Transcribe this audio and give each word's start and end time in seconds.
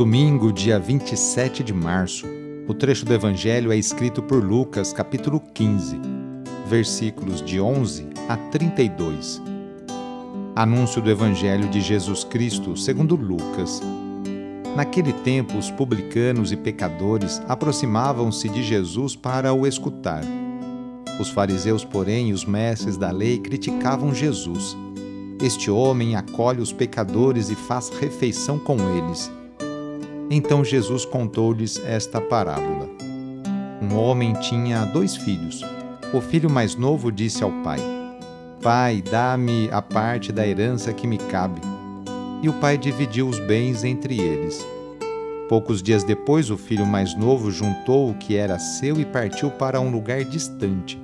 Domingo, 0.00 0.50
dia 0.50 0.78
27 0.78 1.62
de 1.62 1.74
março. 1.74 2.26
O 2.66 2.72
trecho 2.72 3.04
do 3.04 3.12
Evangelho 3.12 3.70
é 3.70 3.76
escrito 3.76 4.22
por 4.22 4.42
Lucas, 4.42 4.94
capítulo 4.94 5.38
15, 5.38 6.00
versículos 6.66 7.42
de 7.42 7.60
11 7.60 8.06
a 8.26 8.34
32. 8.34 9.42
Anúncio 10.56 11.02
do 11.02 11.10
Evangelho 11.10 11.68
de 11.68 11.82
Jesus 11.82 12.24
Cristo, 12.24 12.78
segundo 12.78 13.14
Lucas. 13.14 13.82
Naquele 14.74 15.12
tempo, 15.12 15.58
os 15.58 15.70
publicanos 15.70 16.50
e 16.50 16.56
pecadores 16.56 17.42
aproximavam-se 17.46 18.48
de 18.48 18.62
Jesus 18.62 19.14
para 19.14 19.52
o 19.52 19.66
escutar. 19.66 20.22
Os 21.20 21.28
fariseus, 21.28 21.84
porém, 21.84 22.30
e 22.30 22.32
os 22.32 22.46
mestres 22.46 22.96
da 22.96 23.10
lei 23.10 23.38
criticavam 23.38 24.14
Jesus. 24.14 24.74
Este 25.42 25.70
homem 25.70 26.16
acolhe 26.16 26.62
os 26.62 26.72
pecadores 26.72 27.50
e 27.50 27.54
faz 27.54 27.90
refeição 27.90 28.58
com 28.58 28.78
eles. 28.96 29.30
Então 30.32 30.64
Jesus 30.64 31.04
contou-lhes 31.04 31.82
esta 31.84 32.20
parábola. 32.20 32.88
Um 33.82 33.96
homem 33.96 34.32
tinha 34.34 34.84
dois 34.84 35.16
filhos. 35.16 35.60
O 36.14 36.20
filho 36.20 36.48
mais 36.48 36.76
novo 36.76 37.10
disse 37.10 37.42
ao 37.42 37.50
pai: 37.64 37.80
Pai, 38.62 39.02
dá-me 39.02 39.68
a 39.72 39.82
parte 39.82 40.30
da 40.30 40.46
herança 40.46 40.92
que 40.92 41.04
me 41.04 41.18
cabe. 41.18 41.60
E 42.42 42.48
o 42.48 42.52
pai 42.52 42.78
dividiu 42.78 43.28
os 43.28 43.40
bens 43.40 43.82
entre 43.82 44.20
eles. 44.20 44.64
Poucos 45.48 45.82
dias 45.82 46.04
depois, 46.04 46.48
o 46.48 46.56
filho 46.56 46.86
mais 46.86 47.16
novo 47.16 47.50
juntou 47.50 48.08
o 48.08 48.14
que 48.14 48.36
era 48.36 48.56
seu 48.56 49.00
e 49.00 49.04
partiu 49.04 49.50
para 49.50 49.80
um 49.80 49.90
lugar 49.90 50.22
distante. 50.22 50.96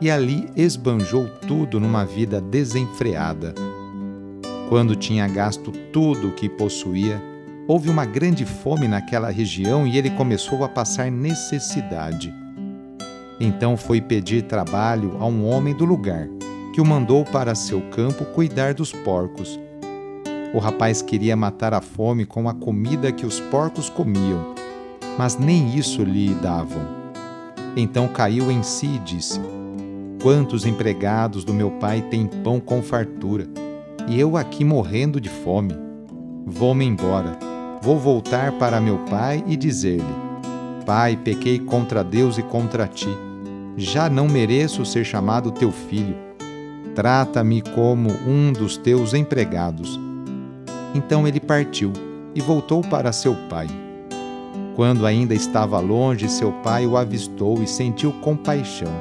E 0.00 0.10
ali 0.10 0.48
esbanjou 0.56 1.28
tudo 1.46 1.78
numa 1.78 2.06
vida 2.06 2.40
desenfreada. 2.40 3.54
Quando 4.70 4.96
tinha 4.96 5.28
gasto 5.28 5.70
tudo 5.92 6.28
o 6.28 6.32
que 6.32 6.48
possuía, 6.48 7.22
Houve 7.68 7.90
uma 7.90 8.04
grande 8.04 8.44
fome 8.44 8.86
naquela 8.86 9.28
região 9.28 9.88
e 9.88 9.98
ele 9.98 10.10
começou 10.10 10.62
a 10.62 10.68
passar 10.68 11.10
necessidade. 11.10 12.32
Então 13.40 13.76
foi 13.76 14.00
pedir 14.00 14.42
trabalho 14.42 15.16
a 15.18 15.26
um 15.26 15.44
homem 15.48 15.74
do 15.74 15.84
lugar, 15.84 16.28
que 16.72 16.80
o 16.80 16.84
mandou 16.84 17.24
para 17.24 17.56
seu 17.56 17.80
campo 17.90 18.24
cuidar 18.26 18.72
dos 18.72 18.92
porcos. 18.92 19.58
O 20.54 20.58
rapaz 20.60 21.02
queria 21.02 21.34
matar 21.34 21.74
a 21.74 21.80
fome 21.80 22.24
com 22.24 22.48
a 22.48 22.54
comida 22.54 23.10
que 23.10 23.26
os 23.26 23.40
porcos 23.40 23.90
comiam, 23.90 24.54
mas 25.18 25.36
nem 25.36 25.76
isso 25.76 26.04
lhe 26.04 26.32
davam. 26.34 26.82
Então 27.76 28.06
caiu 28.06 28.48
em 28.48 28.62
si 28.62 28.86
e 28.86 28.98
disse: 29.00 29.40
Quantos 30.22 30.64
empregados 30.64 31.42
do 31.42 31.52
meu 31.52 31.72
pai 31.72 32.00
têm 32.00 32.28
pão 32.28 32.60
com 32.60 32.80
fartura, 32.80 33.48
e 34.06 34.20
eu 34.20 34.36
aqui 34.36 34.64
morrendo 34.64 35.20
de 35.20 35.28
fome? 35.28 35.74
Vou-me 36.46 36.84
embora 36.84 37.55
Vou 37.86 38.00
voltar 38.00 38.50
para 38.50 38.80
meu 38.80 38.98
pai 39.08 39.44
e 39.46 39.56
dizer-lhe: 39.56 40.02
Pai, 40.84 41.16
pequei 41.16 41.60
contra 41.60 42.02
Deus 42.02 42.36
e 42.36 42.42
contra 42.42 42.88
ti. 42.88 43.16
Já 43.76 44.10
não 44.10 44.26
mereço 44.26 44.84
ser 44.84 45.04
chamado 45.04 45.52
teu 45.52 45.70
filho. 45.70 46.16
Trata-me 46.96 47.62
como 47.62 48.10
um 48.26 48.52
dos 48.52 48.76
teus 48.76 49.14
empregados. 49.14 50.00
Então 50.96 51.28
ele 51.28 51.38
partiu 51.38 51.92
e 52.34 52.40
voltou 52.40 52.82
para 52.82 53.12
seu 53.12 53.36
pai. 53.48 53.68
Quando 54.74 55.06
ainda 55.06 55.32
estava 55.32 55.78
longe, 55.78 56.28
seu 56.28 56.50
pai 56.64 56.88
o 56.88 56.96
avistou 56.96 57.62
e 57.62 57.68
sentiu 57.68 58.10
compaixão. 58.14 58.92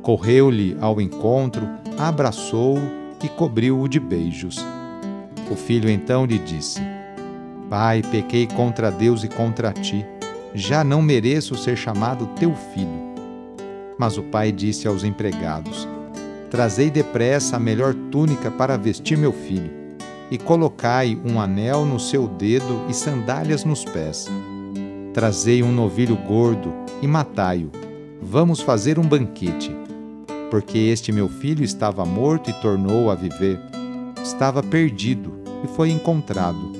Correu-lhe 0.00 0.74
ao 0.80 1.02
encontro, 1.02 1.68
abraçou-o 1.98 2.80
e 3.22 3.28
cobriu-o 3.28 3.86
de 3.86 4.00
beijos. 4.00 4.56
O 5.50 5.54
filho 5.54 5.90
então 5.90 6.24
lhe 6.24 6.38
disse: 6.38 6.80
Pai, 7.70 8.02
pequei 8.02 8.48
contra 8.48 8.90
Deus 8.90 9.22
e 9.22 9.28
contra 9.28 9.72
ti. 9.72 10.04
Já 10.52 10.82
não 10.82 11.00
mereço 11.00 11.56
ser 11.56 11.76
chamado 11.76 12.26
teu 12.34 12.52
filho. 12.74 13.14
Mas 13.96 14.18
o 14.18 14.24
pai 14.24 14.50
disse 14.50 14.88
aos 14.88 15.04
empregados: 15.04 15.86
Trazei 16.50 16.90
depressa 16.90 17.56
a 17.56 17.60
melhor 17.60 17.94
túnica 18.10 18.50
para 18.50 18.76
vestir 18.76 19.16
meu 19.16 19.32
filho, 19.32 19.70
e 20.32 20.36
colocai 20.36 21.16
um 21.24 21.40
anel 21.40 21.86
no 21.86 22.00
seu 22.00 22.26
dedo 22.26 22.86
e 22.88 22.92
sandálias 22.92 23.64
nos 23.64 23.84
pés. 23.84 24.26
Trazei 25.14 25.62
um 25.62 25.70
novilho 25.70 26.16
gordo 26.16 26.72
e 27.00 27.06
matai-o. 27.06 27.70
Vamos 28.20 28.60
fazer 28.60 28.98
um 28.98 29.06
banquete. 29.06 29.70
Porque 30.50 30.76
este 30.76 31.12
meu 31.12 31.28
filho 31.28 31.62
estava 31.62 32.04
morto 32.04 32.50
e 32.50 32.52
tornou 32.54 33.12
a 33.12 33.14
viver, 33.14 33.60
estava 34.20 34.60
perdido 34.60 35.32
e 35.62 35.68
foi 35.68 35.90
encontrado 35.90 36.79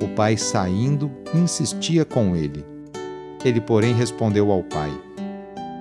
O 0.00 0.08
pai, 0.08 0.36
saindo, 0.36 1.10
insistia 1.34 2.04
com 2.04 2.36
ele. 2.36 2.64
Ele, 3.44 3.60
porém, 3.60 3.94
respondeu 3.94 4.50
ao 4.50 4.62
pai: 4.62 4.90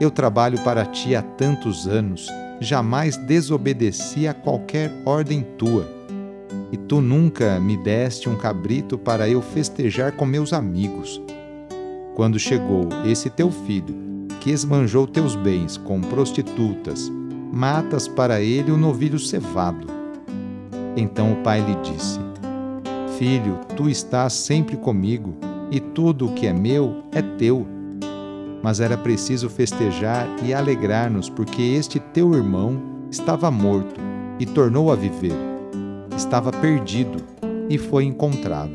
Eu 0.00 0.10
trabalho 0.10 0.58
para 0.62 0.84
ti 0.84 1.14
há 1.14 1.22
tantos 1.22 1.86
anos, 1.86 2.26
jamais 2.60 3.16
desobedeci 3.16 4.26
a 4.26 4.34
qualquer 4.34 4.90
ordem 5.04 5.46
tua. 5.56 5.86
E 6.70 6.76
tu 6.76 7.00
nunca 7.00 7.58
me 7.60 7.76
deste 7.76 8.28
um 8.28 8.36
cabrito 8.36 8.98
para 8.98 9.28
eu 9.28 9.40
festejar 9.40 10.12
com 10.12 10.26
meus 10.26 10.52
amigos. 10.52 11.20
Quando 12.14 12.38
chegou 12.38 12.88
esse 13.06 13.30
teu 13.30 13.50
filho, 13.50 13.94
que 14.40 14.50
esmanjou 14.50 15.06
teus 15.06 15.34
bens 15.34 15.76
com 15.76 16.00
prostitutas, 16.00 17.10
matas 17.52 18.08
para 18.08 18.40
ele 18.40 18.70
o 18.70 18.76
novilho 18.76 19.18
cevado. 19.18 19.86
Então 20.96 21.32
o 21.32 21.36
pai 21.36 21.60
lhe 21.60 21.74
disse: 21.76 22.18
Filho, 23.22 23.60
tu 23.76 23.88
estás 23.88 24.32
sempre 24.32 24.76
comigo, 24.76 25.36
e 25.70 25.78
tudo 25.78 26.26
o 26.26 26.32
que 26.32 26.44
é 26.44 26.52
meu 26.52 27.04
é 27.12 27.22
teu. 27.22 27.64
Mas 28.60 28.80
era 28.80 28.98
preciso 28.98 29.48
festejar 29.48 30.26
e 30.42 30.52
alegrar-nos, 30.52 31.30
porque 31.30 31.62
este 31.62 32.00
teu 32.00 32.34
irmão 32.34 32.82
estava 33.12 33.48
morto 33.48 34.00
e 34.40 34.44
tornou 34.44 34.90
a 34.90 34.96
viver. 34.96 35.36
Estava 36.16 36.50
perdido 36.50 37.22
e 37.68 37.78
foi 37.78 38.06
encontrado. 38.06 38.74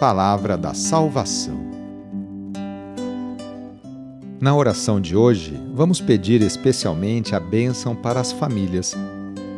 Palavra 0.00 0.56
da 0.56 0.72
Salvação. 0.72 1.60
Na 4.40 4.56
oração 4.56 4.98
de 4.98 5.14
hoje, 5.14 5.60
vamos 5.74 6.00
pedir 6.00 6.40
especialmente 6.40 7.34
a 7.34 7.38
bênção 7.38 7.94
para 7.94 8.18
as 8.18 8.32
famílias 8.32 8.96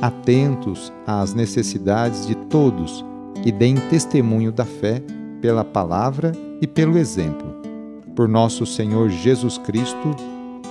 atentos 0.00 0.92
às 1.06 1.34
necessidades 1.34 2.26
de 2.26 2.34
todos 2.34 3.04
e 3.44 3.52
deem 3.52 3.76
testemunho 3.76 4.52
da 4.52 4.64
fé 4.64 5.02
pela 5.40 5.64
palavra 5.64 6.32
e 6.60 6.66
pelo 6.66 6.96
exemplo. 6.96 7.54
Por 8.14 8.28
nosso 8.28 8.64
Senhor 8.64 9.10
Jesus 9.10 9.58
Cristo. 9.58 10.14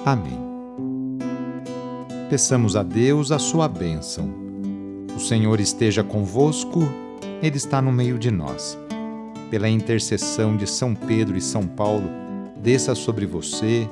Amém. 0.06 0.40
Peçamos 2.30 2.76
a 2.76 2.82
Deus 2.82 3.32
a 3.32 3.38
sua 3.38 3.68
bênção. 3.68 4.28
O 5.16 5.20
Senhor 5.20 5.60
esteja 5.60 6.04
convosco, 6.04 6.80
Ele 7.42 7.58
está 7.58 7.82
no 7.82 7.92
meio 7.92 8.18
de 8.18 8.32
nós. 8.32 8.78
Pela 9.52 9.70
intercessão 9.70 10.58
de 10.58 10.66
São 10.66 10.96
Pedro 10.96 11.38
e 11.38 11.42
São 11.42 11.68
Paulo, 11.68 12.10
desça 12.58 12.96
sobre 12.96 13.28
você, 13.28 13.88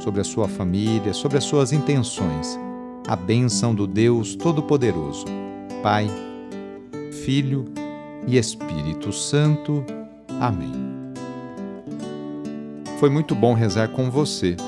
sobre 0.00 0.20
a 0.20 0.24
sua 0.24 0.48
família, 0.48 1.14
sobre 1.14 1.38
as 1.38 1.44
suas 1.44 1.72
intenções. 1.72 2.58
A 3.08 3.16
bênção 3.16 3.74
do 3.74 3.86
Deus 3.86 4.34
Todo-Poderoso, 4.34 5.24
Pai, 5.82 6.10
Filho 7.24 7.64
e 8.26 8.36
Espírito 8.36 9.14
Santo. 9.14 9.82
Amém. 10.38 10.74
Foi 13.00 13.08
muito 13.08 13.34
bom 13.34 13.54
rezar 13.54 13.88
com 13.88 14.10
você. 14.10 14.58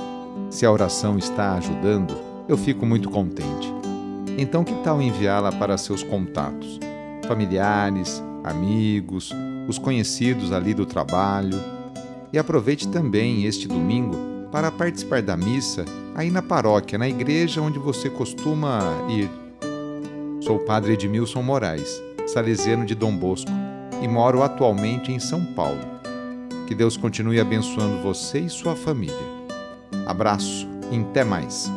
Se 0.49 0.65
a 0.65 0.73
oração 0.73 1.19
está 1.19 1.53
ajudando, 1.57 2.17
eu 2.49 2.57
fico 2.57 2.87
muito 2.87 3.11
contente. 3.11 3.71
Então, 4.39 4.65
que 4.65 4.73
tal 4.83 5.03
enviá-la 5.03 5.53
para 5.53 5.77
seus 5.77 6.03
contatos, 6.03 6.81
familiares, 7.29 8.25
amigos, 8.43 9.35
os 9.69 9.79
conhecidos 9.79 10.51
ali 10.51 10.73
do 10.73 10.87
trabalho? 10.87 11.61
E 12.33 12.39
aproveite 12.39 12.89
também 12.89 13.45
este 13.45 13.69
domingo 13.69 14.17
para 14.51 14.71
participar 14.71 15.21
da 15.21 15.37
missa 15.37 15.85
aí 16.15 16.31
na 16.31 16.43
paróquia, 16.43 16.99
na 16.99 17.09
igreja 17.09 17.61
onde 17.61 17.79
você 17.79 18.09
costuma 18.11 18.81
ir. 19.09 19.31
Sou 20.41 20.57
o 20.57 20.65
padre 20.65 20.95
Edmilson 20.95 21.43
Moraes, 21.43 22.03
salesiano 22.27 22.85
de 22.85 22.95
Dom 22.95 23.17
Bosco, 23.17 23.51
e 24.03 24.09
moro 24.09 24.43
atualmente 24.43 25.13
em 25.13 25.19
São 25.19 25.45
Paulo. 25.55 26.01
Que 26.67 26.75
Deus 26.75 26.97
continue 26.97 27.41
abençoando 27.41 28.03
você 28.03 28.41
e 28.41 28.49
sua 28.49 28.77
família. 28.77 29.17
Abraço 30.07 30.69
e 30.91 30.99
até 30.99 31.25
mais. 31.25 31.71